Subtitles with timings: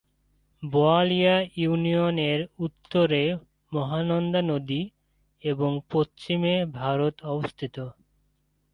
[0.63, 3.23] Boalia union এর উত্তরে
[3.71, 4.81] মহানন্দা নদী
[5.43, 7.75] এবং পশ্চিমে ভারত অবস্থিত।